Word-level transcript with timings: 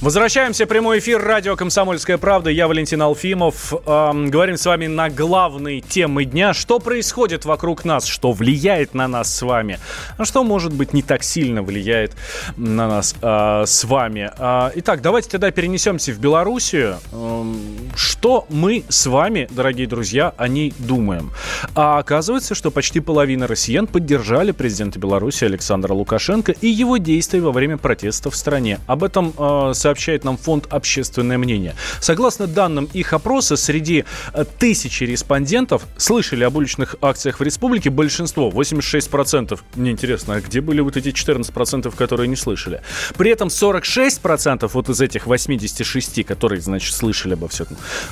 Возвращаемся. 0.00 0.64
Прямой 0.64 1.00
эфир 1.00 1.22
радио 1.22 1.56
«Комсомольская 1.56 2.16
правда». 2.16 2.48
Я 2.48 2.68
Валентин 2.68 3.02
Алфимов. 3.02 3.74
Эм, 3.84 4.30
говорим 4.30 4.56
с 4.56 4.64
вами 4.64 4.86
на 4.86 5.10
главные 5.10 5.82
темы 5.82 6.24
дня. 6.24 6.54
Что 6.54 6.78
происходит 6.78 7.44
вокруг 7.44 7.84
нас? 7.84 8.06
Что 8.06 8.32
влияет 8.32 8.94
на 8.94 9.08
нас 9.08 9.34
с 9.34 9.42
вами? 9.42 9.78
А 10.16 10.24
что, 10.24 10.42
может 10.42 10.72
быть, 10.72 10.94
не 10.94 11.02
так 11.02 11.22
сильно 11.22 11.62
влияет 11.62 12.12
на 12.56 12.88
нас 12.88 13.14
э, 13.20 13.64
с 13.66 13.84
вами? 13.84 14.30
Э, 14.38 14.70
итак, 14.76 15.02
давайте 15.02 15.28
тогда 15.28 15.50
перенесемся 15.50 16.12
в 16.12 16.18
Белоруссию. 16.18 16.96
Эм, 17.12 17.60
что 17.94 18.46
мы 18.48 18.84
с 18.88 19.04
вами, 19.04 19.48
дорогие 19.50 19.86
друзья, 19.86 20.32
о 20.38 20.48
ней 20.48 20.72
думаем? 20.78 21.30
А 21.74 21.98
оказывается, 21.98 22.54
что 22.54 22.70
почти 22.70 23.00
половина 23.00 23.46
россиян 23.46 23.86
поддержали 23.86 24.52
президента 24.52 24.98
Беларуси 24.98 25.44
Александра 25.44 25.92
Лукашенко 25.92 26.52
и 26.52 26.68
его 26.68 26.96
действия 26.96 27.42
во 27.42 27.52
время 27.52 27.76
протестов 27.76 28.32
в 28.32 28.36
стране. 28.38 28.78
Об 28.86 29.04
этом 29.04 29.34
э, 29.36 29.72
сообщает 29.90 30.22
нам 30.22 30.36
фонд 30.36 30.66
«Общественное 30.70 31.36
мнение». 31.36 31.74
Согласно 32.00 32.46
данным 32.46 32.88
их 32.92 33.12
опроса, 33.12 33.56
среди 33.56 34.04
э, 34.32 34.44
тысячи 34.58 35.02
респондентов 35.02 35.82
слышали 35.96 36.44
об 36.44 36.54
уличных 36.54 36.94
акциях 37.02 37.40
в 37.40 37.42
республике 37.42 37.90
большинство, 37.90 38.50
86%. 38.50 39.58
Мне 39.74 39.90
интересно, 39.90 40.34
а 40.34 40.40
где 40.40 40.60
были 40.60 40.80
вот 40.80 40.96
эти 40.96 41.08
14%, 41.08 41.92
которые 41.96 42.28
не 42.28 42.36
слышали? 42.36 42.82
При 43.16 43.32
этом 43.32 43.48
46% 43.48 44.70
вот 44.72 44.88
из 44.88 45.00
этих 45.00 45.26
86, 45.26 46.24
которые, 46.24 46.60
значит, 46.60 46.94
слышали 46.94 47.32
обо 47.32 47.48
всем, 47.48 47.66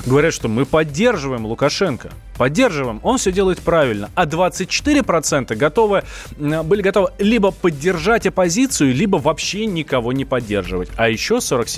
говорят, 0.05 0.33
что 0.33 0.49
мы 0.49 0.65
поддерживаем 0.65 1.45
Лукашенко. 1.45 2.11
Поддерживаем, 2.37 2.99
он 3.03 3.17
все 3.17 3.31
делает 3.31 3.59
правильно. 3.59 4.09
А 4.15 4.25
24% 4.25 5.55
готовы, 5.55 6.03
были 6.37 6.81
готовы 6.81 7.11
либо 7.19 7.51
поддержать 7.51 8.25
оппозицию, 8.25 8.93
либо 8.93 9.17
вообще 9.17 9.65
никого 9.65 10.13
не 10.13 10.25
поддерживать. 10.25 10.89
А 10.95 11.09
еще 11.09 11.35
47% 11.37 11.68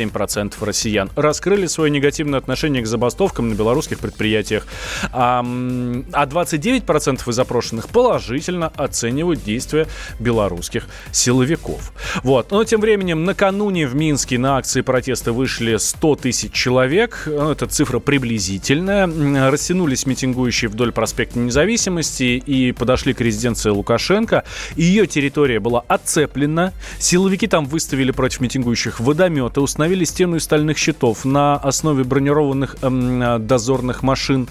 россиян 0.61 1.09
раскрыли 1.15 1.67
свое 1.67 1.91
негативное 1.91 2.39
отношение 2.39 2.81
к 2.83 2.87
забастовкам 2.87 3.49
на 3.49 3.53
белорусских 3.53 3.99
предприятиях. 3.99 4.65
А, 5.11 5.39
м, 5.41 6.05
а 6.11 6.25
29% 6.25 7.27
из 7.27 7.35
запрошенных 7.35 7.89
положительно 7.89 8.71
оценивают 8.75 9.43
действия 9.43 9.87
белорусских 10.19 10.87
силовиков. 11.11 11.93
Вот. 12.23 12.51
Но 12.51 12.63
тем 12.63 12.81
временем 12.81 13.25
накануне 13.25 13.87
в 13.87 13.95
Минске 13.95 14.37
на 14.37 14.57
акции 14.57 14.81
протеста 14.81 15.33
вышли 15.33 15.77
100 15.77 16.15
тысяч 16.15 16.53
человек. 16.53 17.23
Ну, 17.25 17.51
Это 17.51 17.67
цифра 17.67 17.99
приблизительная. 17.99 19.07
Растянулись 19.51 20.05
митингующие 20.05 20.69
вдоль 20.69 20.91
проспекта 20.91 21.39
Независимости 21.39 22.41
и 22.45 22.71
подошли 22.71 23.13
к 23.13 23.21
резиденции 23.21 23.69
Лукашенко. 23.69 24.43
Ее 24.75 25.07
территория 25.07 25.59
была 25.59 25.83
оцеплена. 25.87 26.73
Силовики 26.99 27.47
там 27.47 27.65
выставили 27.65 28.11
против 28.11 28.39
митингующих 28.39 28.99
водометы, 28.99 29.61
установили 29.61 29.80
стену 30.05 30.37
из 30.37 30.43
стальных 30.43 30.77
щитов 30.77 31.25
на 31.25 31.55
основе 31.55 32.03
бронированных 32.03 32.77
эм, 32.81 33.21
э, 33.21 33.39
дозорных 33.39 34.03
машин. 34.03 34.47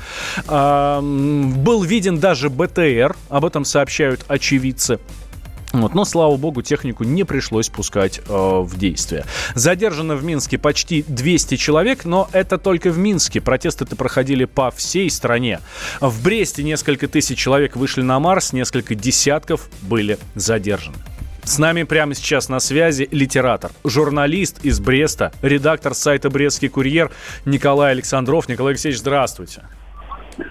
А, 0.47 0.99
м, 0.99 1.53
был 1.63 1.83
виден 1.83 2.19
даже 2.19 2.51
БТР, 2.51 3.17
об 3.29 3.45
этом 3.45 3.65
сообщают 3.65 4.25
очевидцы. 4.29 4.99
Вот, 5.73 5.95
но, 5.95 6.05
слава 6.05 6.37
богу, 6.37 6.63
технику 6.63 7.05
не 7.05 7.25
пришлось 7.25 7.69
пускать 7.69 8.21
э, 8.27 8.33
в 8.33 8.77
действие. 8.77 9.25
Задержано 9.55 10.17
в 10.17 10.25
Минске 10.25 10.59
почти 10.59 11.05
200 11.07 11.57
человек, 11.57 12.05
но 12.05 12.29
это 12.33 12.59
только 12.59 12.91
в 12.91 12.99
Минске. 12.99 13.41
Протесты-то 13.41 13.95
проходили 13.95 14.47
по 14.47 14.71
всей 14.73 15.09
стране. 15.11 15.61
В 16.01 16.25
Бресте 16.25 16.65
несколько 16.65 17.07
тысяч 17.07 17.39
человек 17.39 17.77
вышли 17.77 18.03
на 18.03 18.19
Марс, 18.19 18.53
несколько 18.53 18.95
десятков 18.95 19.69
были 19.83 20.19
задержаны. 20.35 20.97
С 21.51 21.59
нами 21.59 21.83
прямо 21.83 22.15
сейчас 22.15 22.49
на 22.49 22.61
связи 22.61 23.09
литератор, 23.11 23.73
журналист 23.83 24.65
из 24.65 24.79
Бреста, 24.79 25.33
редактор 25.43 25.95
сайта 25.95 26.31
«Брестский 26.31 26.69
курьер» 26.69 27.11
Николай 27.45 27.91
Александров. 27.91 28.49
Николай 28.49 28.75
Алексеевич, 28.75 29.01
здравствуйте. 29.01 29.63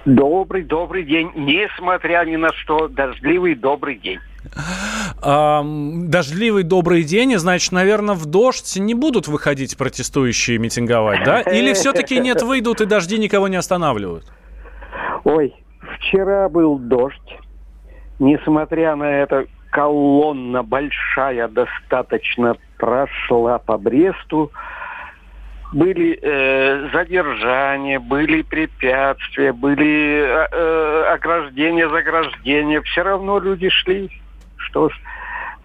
Добрый, 0.04 0.64
добрый 0.64 1.04
день. 1.04 1.32
Несмотря 1.36 2.26
ни 2.26 2.36
на 2.36 2.52
что, 2.52 2.90
дождливый 2.90 3.56
добрый 3.56 3.96
день. 3.96 4.20
Дождливый 5.24 6.64
добрый 6.64 7.04
день, 7.04 7.32
и, 7.32 7.38
значит, 7.38 7.72
наверное, 7.72 8.16
в 8.16 8.26
дождь 8.26 8.76
не 8.76 8.94
будут 8.94 9.30
выходить 9.30 9.78
протестующие 9.78 10.58
митинговать, 10.58 11.24
да? 11.24 11.40
Или 11.40 11.72
все-таки 11.76 12.20
нет, 12.20 12.42
выйдут 12.42 12.82
и 12.82 12.86
дожди 12.86 13.18
никого 13.18 13.48
не 13.48 13.56
останавливают? 13.56 14.26
Ой, 15.24 15.56
вчера 15.98 16.50
был 16.50 16.78
дождь. 16.78 17.38
Несмотря 18.20 18.98
на 18.98 19.06
это, 19.06 19.46
колонна 19.70 20.64
большая 20.64 21.48
достаточно 21.48 22.56
прошла 22.78 23.60
по 23.60 23.78
Бресту. 23.78 24.52
Были 25.72 26.18
э, 26.20 26.90
задержания, 26.92 28.00
были 28.00 28.42
препятствия, 28.42 29.54
были 29.54 30.24
э, 30.24 30.48
э, 30.52 31.04
ограждения, 31.14 31.88
заграждения. 31.88 32.82
Все 32.82 33.04
равно 33.04 33.40
люди 33.40 33.70
шли. 33.70 34.10
Что 34.58 34.90
ж, 34.90 35.00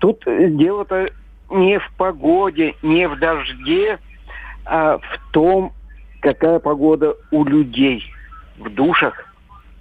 тут 0.01 0.23
дело-то 0.27 1.09
не 1.51 1.79
в 1.79 1.91
погоде, 1.97 2.75
не 2.83 3.09
в 3.09 3.19
дожде, 3.19 3.99
а 4.67 4.99
в 4.99 5.33
том, 5.33 5.73
какая 6.21 6.59
погода 6.59 7.15
у 7.31 7.45
людей 7.45 8.05
в 8.59 8.69
душах 8.69 9.34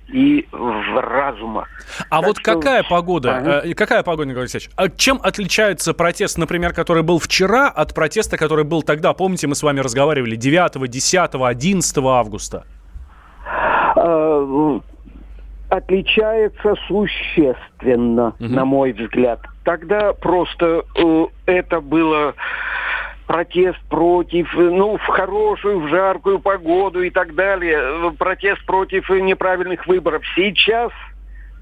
и 0.07 0.47
в 0.51 0.99
разумах. 1.01 1.67
А 2.09 2.17
Так 2.19 2.27
вот 2.27 2.37
что- 2.39 2.53
какая 2.53 2.83
погода? 2.83 3.37
Ага. 3.37 3.61
э, 3.63 3.73
Какая 3.73 4.03
погода, 4.03 4.25
Николай 4.25 4.43
Алексеевич? 4.43 4.69
А 4.75 4.89
чем 4.89 5.19
отличается 5.23 5.93
протест, 5.93 6.37
например, 6.37 6.73
который 6.73 7.03
был 7.03 7.19
вчера, 7.19 7.69
от 7.69 7.93
протеста, 7.93 8.37
который 8.37 8.65
был 8.65 8.83
тогда? 8.83 9.13
Помните, 9.13 9.47
мы 9.47 9.55
с 9.55 9.63
вами 9.63 9.79
разговаривали 9.79 10.35
9, 10.35 10.87
10, 10.89 11.35
11 11.35 11.97
августа? 12.19 12.65
э, 13.95 14.79
отличается 15.69 16.75
существенно, 16.87 18.33
на 18.39 18.65
мой 18.65 18.91
взгляд. 18.93 19.39
Тогда 19.63 20.13
просто 20.13 20.83
э, 20.95 21.25
это 21.45 21.79
было 21.81 22.33
протест 23.27 23.79
против, 23.89 24.53
ну, 24.53 24.97
в 24.97 25.05
хорошую, 25.05 25.79
в 25.79 25.87
жаркую 25.87 26.39
погоду 26.39 27.01
и 27.01 27.09
так 27.09 27.35
далее, 27.35 28.11
протест 28.17 28.65
против 28.65 29.09
неправильных 29.09 29.87
выборов. 29.87 30.23
Сейчас, 30.35 30.91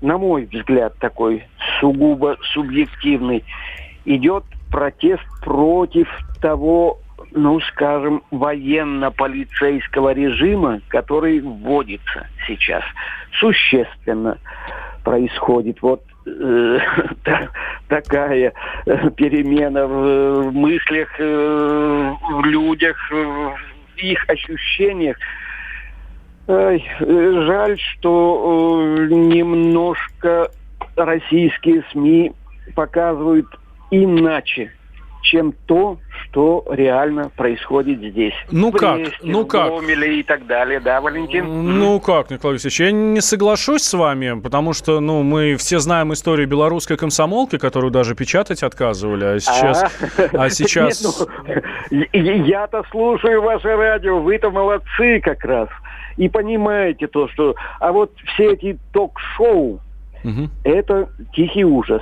на 0.02 0.18
мой 0.18 0.48
взгляд, 0.52 0.98
такой 0.98 1.46
сугубо 1.80 2.38
субъективный, 2.54 3.44
идет 4.06 4.44
протест 4.72 5.24
против 5.44 6.08
того, 6.42 7.00
ну, 7.32 7.60
скажем, 7.62 8.24
военно-полицейского 8.32 10.14
режима, 10.14 10.82
который 10.88 11.40
вводится 11.40 12.28
сейчас. 12.48 12.84
Существенно 13.40 14.38
происходит 15.04 15.82
вот 15.82 16.04
э, 16.26 16.80
та- 17.24 17.50
такая 17.88 18.54
э, 18.86 19.10
перемена 19.12 19.88
в 19.88 20.06
э, 20.06 20.52
мыслях, 20.52 21.10
э, 21.20 22.14
в 22.22 22.46
людях, 22.46 22.98
э, 23.12 23.16
в 23.16 23.98
их 23.98 24.24
ощущениях. 24.28 25.18
Ай, 26.48 26.84
жаль, 27.00 27.80
что 27.80 28.84
э, 28.98 29.08
немножко 29.14 30.50
российские 30.96 31.84
СМИ 31.92 32.34
показывают 32.76 33.48
иначе, 33.92 34.74
чем 35.32 35.54
то, 35.66 35.98
что 36.24 36.66
реально 36.70 37.30
происходит 37.30 38.00
здесь. 38.00 38.34
Ну 38.52 38.70
В 38.70 38.76
как? 38.76 38.98
Бресте, 38.98 39.18
Ну 39.24 39.46
как? 39.46 39.70
Гомеле 39.70 40.20
и 40.20 40.24
так 40.24 40.46
далее, 40.46 40.82
да, 40.82 41.00
Валентин? 41.00 41.46
Ну 41.80 42.00
как, 42.02 42.30
Николай 42.30 42.56
Алексеевич, 42.56 42.80
я 42.82 42.92
не 42.92 43.22
соглашусь 43.22 43.84
с 43.84 43.94
вами, 43.94 44.40
потому 44.40 44.74
что, 44.74 45.00
ну, 45.00 45.24
мы 45.24 45.56
все 45.56 45.80
знаем 45.80 46.12
историю 46.12 46.48
белорусской 46.48 46.98
комсомолки, 46.98 47.58
которую 47.58 47.92
даже 47.92 48.14
печатать 48.14 48.62
отказывали, 48.62 49.24
а 49.24 49.40
сейчас... 49.40 49.84
А 50.34 50.50
сейчас... 50.50 51.02
Нет, 51.02 52.10
ну, 52.14 52.46
я-то 52.46 52.84
слушаю 52.92 53.42
ваше 53.42 53.74
радио, 53.76 54.20
вы-то 54.20 54.52
молодцы 54.52 55.22
как 55.24 55.46
раз. 55.46 55.70
И 56.18 56.28
понимаете 56.28 57.08
то, 57.08 57.30
что... 57.30 57.56
А 57.80 57.94
вот 57.94 58.12
все 58.34 58.54
эти 58.54 58.78
ток-шоу, 58.92 59.80
это 60.66 61.10
тихий 61.34 61.64
ужас, 61.64 62.02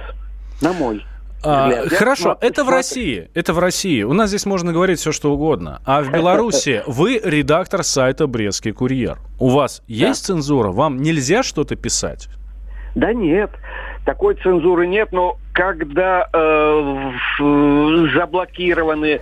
на 0.62 0.74
мой 0.74 1.04
А, 1.44 1.88
хорошо, 1.90 2.24
смотрю- 2.24 2.50
это 2.50 2.64
в 2.64 2.70
России. 2.70 3.30
Это 3.34 3.54
в 3.54 3.60
России. 3.60 4.04
У 4.04 4.14
нас 4.14 4.30
здесь 4.30 4.46
можно 4.46 4.74
говорить 4.74 5.00
все, 5.00 5.12
что 5.12 5.32
угодно. 5.32 5.82
А 5.86 6.02
в 6.02 6.12
Беларуси 6.12 6.84
вы 6.88 7.20
редактор 7.24 7.84
сайта 7.84 8.28
«Брестский 8.28 8.72
курьер». 8.72 9.20
У 9.40 9.50
вас 9.50 9.82
есть 9.88 10.26
цензура? 10.26 10.72
Вам 10.72 10.98
нельзя 10.98 11.44
что-то 11.44 11.76
писать? 11.76 12.28
Да 12.96 13.14
нет, 13.14 13.52
такой 14.06 14.36
цензуры 14.36 14.88
нет, 14.88 15.12
но 15.12 15.38
когда 15.54 16.28
э, 16.34 17.12
заблокированы 18.14 19.22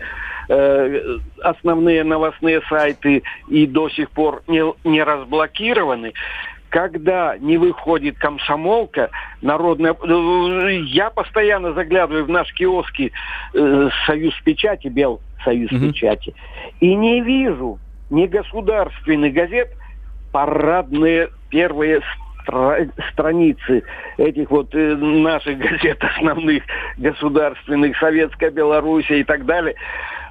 э, 0.50 1.18
основные 1.42 2.04
новостные 2.04 2.62
сайты 2.70 3.24
и 3.50 3.68
до 3.68 3.90
сих 3.90 4.10
пор 4.12 4.44
не, 4.48 4.64
не 4.88 5.04
разблокированы, 5.04 6.14
когда 6.78 7.36
не 7.40 7.58
выходит 7.58 8.20
комсомолка, 8.20 9.10
народная... 9.42 9.94
Э, 9.94 10.80
я 10.84 11.10
постоянно 11.10 11.74
заглядываю 11.74 12.26
в 12.26 12.30
наш 12.30 12.54
киоски 12.54 13.12
э, 13.56 13.90
«Союз 14.06 14.36
печати», 14.46 14.88
«Бел 14.88 15.20
Союз 15.44 15.72
mm-hmm. 15.72 15.88
печати», 15.88 16.36
и 16.80 16.94
не 16.94 17.22
вижу 17.22 17.80
ни 18.12 18.28
государственных 18.28 19.34
газет, 19.34 19.70
парадные 20.32 21.30
первые 21.50 22.02
стра- 22.46 22.92
страницы 23.12 23.82
этих 24.18 24.52
вот 24.52 24.76
э, 24.76 24.96
наших 24.98 25.58
газет 25.58 25.98
основных, 26.04 26.62
государственных, 27.00 27.98
Советская 27.98 28.52
Белоруссия 28.52 29.22
и 29.22 29.24
так 29.24 29.48
далее, 29.48 29.74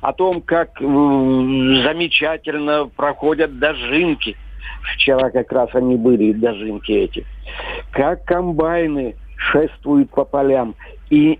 о 0.00 0.12
том, 0.12 0.42
как 0.42 0.80
э, 0.80 0.84
замечательно 0.84 2.88
проходят 2.94 3.58
дожинки. 3.58 4.36
Вчера 4.94 5.30
как 5.30 5.52
раз 5.52 5.70
они 5.74 5.96
были, 5.96 6.32
дожинки 6.32 6.92
эти. 6.92 7.26
Как 7.90 8.24
комбайны 8.24 9.16
шествуют 9.36 10.10
по 10.10 10.24
полям. 10.24 10.74
И 11.10 11.38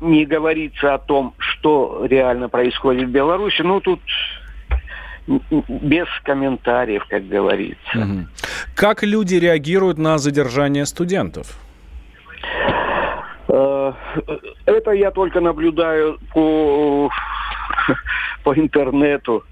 не 0.00 0.24
говорится 0.24 0.94
о 0.94 0.98
том, 0.98 1.34
что 1.38 2.06
реально 2.08 2.48
происходит 2.48 3.08
в 3.08 3.12
Беларуси. 3.12 3.62
Ну, 3.62 3.80
тут 3.80 4.00
без 5.26 6.06
комментариев, 6.22 7.04
как 7.08 7.26
говорится. 7.28 7.98
Угу. 7.98 8.26
Как 8.74 9.02
люди 9.02 9.36
реагируют 9.36 9.98
на 9.98 10.18
задержание 10.18 10.84
студентов? 10.84 11.58
Э, 13.48 13.92
это 14.66 14.90
я 14.90 15.10
только 15.10 15.40
наблюдаю 15.40 16.18
по, 16.32 17.10
по 18.44 18.54
интернету. 18.54 19.44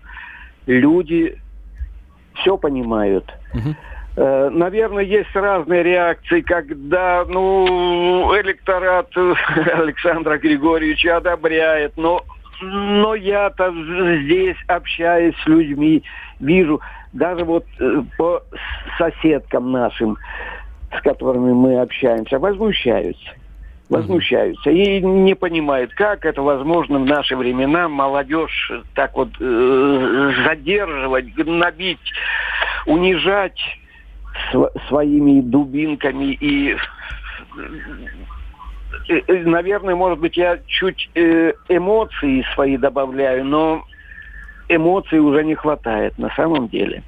Люди 0.67 1.41
все 2.34 2.56
понимают. 2.56 3.32
Угу. 3.55 3.75
Наверное, 4.14 5.05
есть 5.05 5.34
разные 5.34 5.82
реакции, 5.82 6.43
когда 6.43 7.25
ну, 7.26 8.31
электорат 8.38 9.08
Александра 9.17 10.37
Григорьевича 10.37 11.17
одобряет, 11.17 11.96
но 11.96 12.23
но 12.62 13.14
я-то 13.14 13.73
здесь, 14.23 14.56
общаясь 14.69 15.34
с 15.43 15.46
людьми, 15.46 16.02
вижу, 16.38 16.81
даже 17.12 17.44
вот 17.44 17.67
э, 17.81 18.02
по 18.17 18.43
соседкам 18.99 19.73
нашим, 19.73 20.17
с 20.96 21.02
которыми 21.02 21.52
мы 21.52 21.81
общаемся, 21.81 22.38
возмущаются. 22.38 23.31
Возмущаются 23.93 24.71
и 24.71 25.00
не 25.00 25.35
понимают, 25.35 25.93
как 25.94 26.25
это 26.25 26.43
возможно 26.43 26.99
в 26.99 27.05
наши 27.05 27.37
времена 27.37 27.89
молодежь 27.89 28.73
так 28.94 29.15
вот 29.17 29.31
э, 29.41 30.33
задерживать, 30.47 31.37
набить, 31.37 32.12
унижать 32.87 33.61
св- 34.50 34.71
своими 34.89 35.41
дубинками 35.41 36.33
и 36.33 36.77
Э, 39.09 39.21
э, 39.27 39.43
наверное, 39.44 39.94
может 39.94 40.19
быть, 40.19 40.37
я 40.37 40.59
чуть 40.67 41.11
э, 41.15 41.53
эмоции 41.69 42.44
свои 42.55 42.77
добавляю, 42.77 43.44
но 43.44 43.85
эмоций 44.69 45.19
уже 45.19 45.44
не 45.44 45.55
хватает 45.55 46.17
на 46.19 46.31
самом 46.31 46.69
деле. 46.69 47.03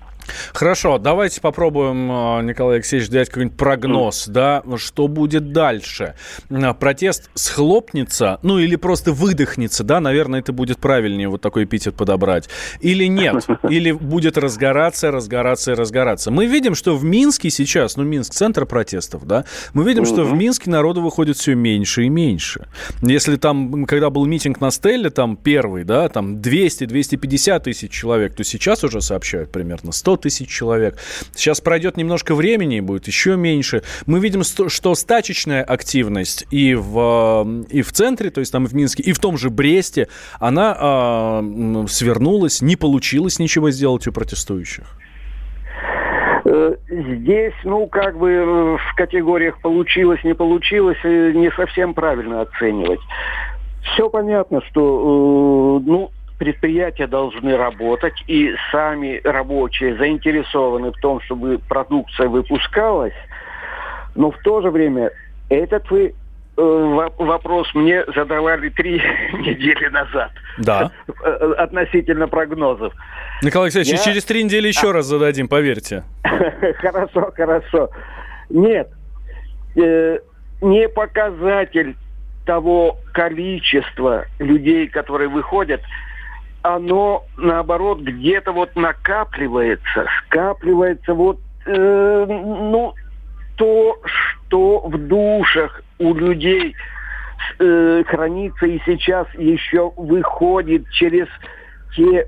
Хорошо, 0.52 0.98
давайте 0.98 1.40
попробуем, 1.40 2.10
а, 2.10 2.42
Николай 2.42 2.76
Алексеевич, 2.76 3.08
дать 3.08 3.28
какой-нибудь 3.28 3.56
прогноз, 3.56 4.26
да, 4.26 4.62
что 4.76 5.08
будет 5.08 5.52
дальше. 5.52 6.14
А, 6.50 6.74
протест 6.74 7.30
схлопнется, 7.34 8.38
ну 8.42 8.58
или 8.58 8.76
просто 8.76 9.12
выдохнется, 9.12 9.84
да, 9.84 10.00
наверное, 10.00 10.40
это 10.40 10.52
будет 10.52 10.78
правильнее 10.78 11.28
вот 11.28 11.40
такой 11.40 11.64
эпитет 11.64 11.94
подобрать. 11.94 12.48
Или 12.80 13.04
нет, 13.04 13.46
или 13.68 13.92
будет 13.92 14.38
разгораться, 14.38 15.10
разгораться 15.10 15.72
и 15.72 15.74
разгораться. 15.74 16.30
Мы 16.30 16.46
видим, 16.46 16.74
что 16.74 16.96
в 16.96 17.04
Минске 17.04 17.50
сейчас, 17.50 17.96
ну, 17.96 18.04
Минск 18.04 18.32
центр 18.32 18.66
протестов, 18.66 19.26
да, 19.26 19.44
мы 19.72 19.84
видим, 19.84 20.04
что 20.04 20.24
в 20.24 20.32
Минске 20.32 20.70
народу 20.70 21.02
выходит 21.02 21.36
все 21.36 21.54
меньше 21.54 22.04
и 22.04 22.08
меньше. 22.08 22.66
Если 23.02 23.36
там, 23.36 23.84
когда 23.84 24.10
был 24.10 24.24
митинг 24.26 24.60
на 24.60 24.70
Стелле, 24.70 25.10
там 25.10 25.36
первый, 25.36 25.84
да, 25.84 26.08
там 26.08 26.36
200-250 26.36 27.60
тысяч 27.60 27.90
человек, 27.90 28.34
то 28.34 28.44
сейчас 28.44 28.84
уже 28.84 29.00
сообщают 29.00 29.50
примерно 29.50 29.92
100 29.92 30.13
тысяч 30.16 30.49
человек. 30.49 30.99
Сейчас 31.34 31.61
пройдет 31.61 31.96
немножко 31.96 32.34
времени, 32.34 32.81
будет 32.81 33.06
еще 33.06 33.37
меньше. 33.37 33.82
Мы 34.06 34.20
видим, 34.20 34.43
что 34.43 34.94
стачечная 34.94 35.62
активность 35.62 36.46
и 36.50 36.75
в, 36.75 37.64
и 37.70 37.82
в 37.82 37.93
центре, 37.93 38.31
то 38.31 38.40
есть 38.40 38.52
там 38.52 38.66
в 38.66 38.75
Минске, 38.75 39.02
и 39.02 39.12
в 39.12 39.19
том 39.19 39.38
же 39.38 39.50
Бресте, 39.50 40.08
она 40.38 41.43
э, 41.43 41.87
свернулась, 41.88 42.62
не 42.62 42.76
получилось 42.76 43.38
ничего 43.38 43.70
сделать 43.70 44.06
у 44.06 44.12
протестующих. 44.12 44.84
Э, 46.44 46.75
здесь, 46.88 47.55
ну, 47.64 47.87
как 47.87 48.19
бы 48.19 48.31
э, 48.31 48.44
в 48.76 48.94
категориях 48.96 49.60
получилось, 49.60 50.22
не 50.25 50.34
получилось, 50.34 50.99
э, 51.02 51.32
не 51.32 51.50
совсем 51.52 51.94
правильно 51.94 52.43
оценивать. 52.43 53.00
Все 53.82 54.10
понятно, 54.10 54.60
что, 54.70 55.82
ну, 55.84 56.10
предприятия 56.38 57.06
должны 57.06 57.56
работать, 57.56 58.14
и 58.26 58.54
сами 58.72 59.20
рабочие 59.25 59.96
заинтересованы 59.96 60.90
в 60.90 60.96
том, 60.98 61.20
чтобы 61.22 61.58
продукция 61.58 62.28
выпускалась, 62.28 63.14
но 64.14 64.31
в 64.31 64.38
то 64.38 64.60
же 64.60 64.70
время 64.70 65.10
этот 65.48 65.90
вы 65.90 66.14
э, 66.56 66.62
вопрос 67.19 67.72
мне 67.75 68.04
задавали 68.14 68.69
три 68.69 68.94
недели 69.32 69.88
назад. 69.88 70.32
Да. 70.58 70.90
Э, 71.22 71.54
относительно 71.58 72.28
прогнозов. 72.28 72.92
Николай 73.42 73.66
Алексеевич, 73.66 73.92
Я... 73.92 74.12
через 74.12 74.25
три 74.25 74.42
недели 74.42 74.69
еще 74.69 74.90
а... 74.90 74.92
раз 74.94 75.06
зададим, 75.06 75.48
поверьте. 75.48 76.04
Хорошо, 76.78 77.32
хорошо. 77.36 77.90
Нет, 78.50 78.90
э, 79.76 80.19
не 80.60 80.88
показатель 80.88 81.96
того 82.44 82.98
количества 83.12 84.26
людей, 84.38 84.88
которые 84.88 85.28
выходят, 85.28 85.81
оно, 86.64 87.26
наоборот, 87.37 88.00
где-то 88.00 88.52
вот 88.52 88.75
накапливается, 88.75 90.06
скапливается 90.25 91.12
вот, 91.12 91.38
э, 91.66 92.26
ну, 92.26 92.94
то, 93.56 94.00
что 94.02 94.81
в 94.81 94.96
душах 94.96 95.82
у 95.98 96.15
людей 96.15 96.74
э, 97.58 98.03
хранится 98.06 98.65
и 98.65 98.81
сейчас 98.86 99.27
еще 99.34 99.93
выходит 99.94 100.88
через 100.88 101.27
те 101.94 102.27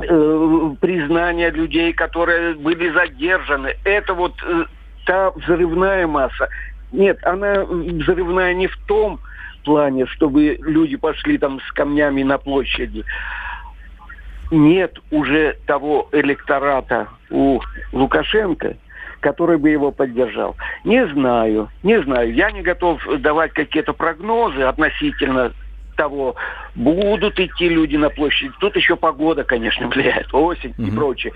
э, 0.00 0.70
признания 0.78 1.50
людей, 1.50 1.94
которые 1.94 2.56
были 2.56 2.90
задержаны. 2.90 3.74
Это 3.84 4.12
вот 4.12 4.34
э, 4.46 4.64
та 5.06 5.30
взрывная 5.30 6.06
масса. 6.06 6.46
Нет, 6.92 7.18
она 7.22 7.64
взрывная 7.64 8.52
не 8.52 8.66
в 8.66 8.76
том, 8.86 9.18
плане, 9.62 10.06
чтобы 10.06 10.58
люди 10.60 10.96
пошли 10.96 11.38
там 11.38 11.60
с 11.60 11.72
камнями 11.72 12.22
на 12.22 12.38
площади. 12.38 13.04
Нет 14.50 14.98
уже 15.10 15.56
того 15.66 16.08
электората 16.12 17.08
у 17.30 17.60
Лукашенко, 17.92 18.76
который 19.20 19.58
бы 19.58 19.70
его 19.70 19.92
поддержал. 19.92 20.56
Не 20.84 21.06
знаю, 21.08 21.68
не 21.82 22.02
знаю. 22.02 22.34
Я 22.34 22.50
не 22.50 22.62
готов 22.62 23.00
давать 23.20 23.52
какие-то 23.52 23.92
прогнозы 23.92 24.62
относительно 24.62 25.52
того, 25.96 26.34
будут 26.74 27.38
идти 27.38 27.68
люди 27.68 27.96
на 27.96 28.08
площадь. 28.08 28.52
Тут 28.58 28.74
еще 28.74 28.96
погода, 28.96 29.44
конечно, 29.44 29.86
влияет, 29.88 30.32
осень 30.32 30.74
угу. 30.78 30.82
и 30.82 30.90
прочее. 30.90 31.32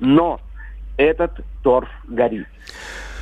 Но 0.00 0.40
этот 0.96 1.32
торф 1.62 1.88
горит. 2.08 2.46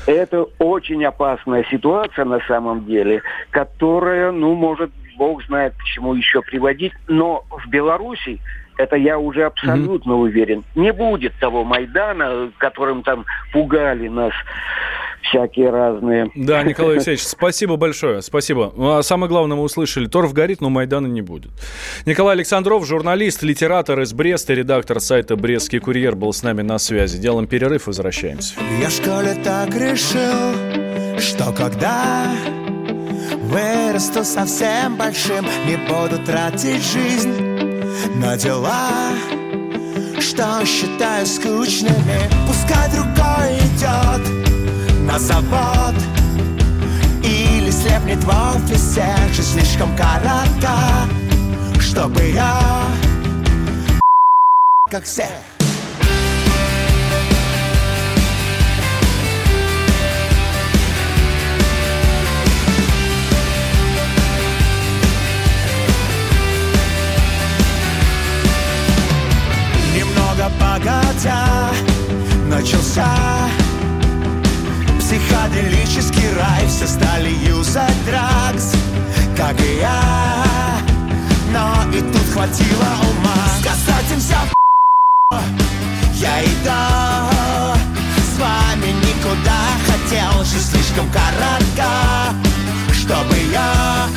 Это 0.06 0.44
очень 0.58 1.04
опасная 1.04 1.64
ситуация 1.70 2.25
на 2.25 2.40
самом 2.40 2.84
деле, 2.84 3.23
которая, 3.50 4.32
ну, 4.32 4.54
может, 4.54 4.90
бог 5.16 5.44
знает, 5.46 5.75
к 5.76 5.84
чему 5.84 6.14
еще 6.14 6.42
приводить. 6.42 6.92
Но 7.06 7.44
в 7.50 7.68
Беларуси 7.68 8.40
это 8.76 8.97
я 8.97 9.19
уже 9.19 9.45
абсолютно 9.45 10.12
mm-hmm. 10.12 10.21
уверен. 10.21 10.64
Не 10.75 10.93
будет 10.93 11.35
того 11.38 11.64
Майдана, 11.64 12.50
которым 12.59 13.02
там 13.02 13.25
пугали 13.52 14.09
нас 14.09 14.33
всякие 15.28 15.71
разные. 15.71 16.31
Да, 16.35 16.62
Николай 16.62 16.95
Алексеевич, 16.95 17.23
спасибо 17.23 17.76
большое, 17.76 18.23
спасибо. 18.23 18.73
Ну, 18.76 18.97
а 18.97 19.02
самое 19.02 19.28
главное, 19.28 19.57
мы 19.57 19.62
услышали, 19.62 20.07
торф 20.07 20.33
горит, 20.33 20.61
но 20.61 20.71
Майдана 20.71 21.07
не 21.07 21.23
будет. 21.23 21.50
Николай 22.07 22.35
Александров, 22.35 22.87
журналист, 22.87 23.43
литератор 23.43 24.00
из 24.00 24.12
Бреста, 24.12 24.54
редактор 24.54 25.00
сайта 25.00 25.37
«Брестский 25.37 25.78
курьер» 25.78 26.14
был 26.14 26.33
с 26.33 26.43
нами 26.43 26.62
на 26.62 26.78
связи. 26.78 27.19
Делаем 27.19 27.47
перерыв, 27.47 27.87
возвращаемся. 27.87 28.54
Я 28.81 28.88
в 28.88 28.93
школе 28.93 29.35
так 29.43 29.69
решил, 29.75 31.19
что 31.19 31.52
когда 31.52 32.26
вырасту 33.43 34.25
совсем 34.25 34.97
большим, 34.97 35.45
не 35.66 35.76
буду 35.76 36.23
тратить 36.25 36.85
жизнь 36.93 37.53
на 38.14 38.37
дела, 38.37 39.12
что 40.20 40.64
считаю 40.64 41.26
скучными. 41.26 42.30
Пускай 42.46 42.90
другой 42.90 43.58
идет 43.58 44.23
на 45.06 45.18
завод 45.18 45.94
гаснет 48.14 48.25
в 48.25 48.28
офисе 48.28 49.06
Жизнь 49.32 49.61
слишком 49.61 49.94
коротка 49.96 51.06
Чтобы 51.80 52.23
я 52.30 52.58
Как 54.90 55.04
все 55.04 55.28
погодя 71.25 71.71
Начался 72.47 73.07
Психоделический 74.99 76.33
рай 76.35 76.66
Все 76.69 76.87
стали 76.87 77.31
юзать 77.31 78.04
драгс 78.07 78.73
Как 79.37 79.59
и 79.61 79.78
я. 79.81 80.02
Но 81.52 81.90
и 81.93 82.00
тут 82.00 82.26
хватило 82.33 82.88
ума. 83.02 83.37
Сказать 83.61 84.11
им 84.12 84.21
вся 84.21 84.38
Я 86.14 86.45
иду 86.45 87.78
С 88.16 88.38
вами 88.38 88.93
никуда 88.93 89.61
Хотел 89.87 90.45
же 90.45 90.59
слишком 90.61 91.07
коротко 91.11 92.35
Чтобы 92.93 93.37
я 93.52 94.09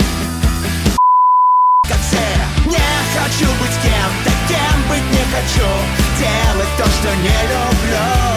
Как 1.84 2.00
все. 2.02 2.18
Не 2.66 2.78
хочу 3.16 3.50
быть 3.62 3.78
кем-то 3.82 4.32
Кем 4.48 4.90
быть 4.90 5.12
не 5.12 5.26
хочу 5.34 6.07
Делать 6.18 6.78
то, 6.78 6.86
что 6.86 7.16
не 7.16 7.28
люблю 7.28 8.37